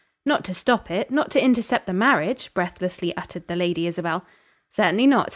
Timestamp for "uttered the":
3.15-3.55